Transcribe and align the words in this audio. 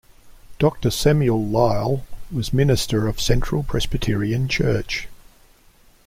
Doctor 0.57 0.89
Samuel 0.89 1.45
Lyle, 1.45 2.03
was 2.31 2.51
minister 2.51 3.07
of 3.07 3.21
Central 3.21 3.61
Presbyterian 3.61 4.47
Church. 4.47 5.07